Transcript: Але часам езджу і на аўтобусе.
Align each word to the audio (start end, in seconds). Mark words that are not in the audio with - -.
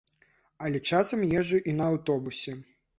Але 0.67 0.81
часам 0.89 1.27
езджу 1.39 1.63
і 1.71 1.79
на 1.79 1.93
аўтобусе. 1.95 2.61